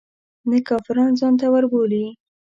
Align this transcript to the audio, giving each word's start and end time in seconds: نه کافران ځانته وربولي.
نه 0.49 0.57
کافران 0.67 1.11
ځانته 1.19 1.45
وربولي. 1.49 2.05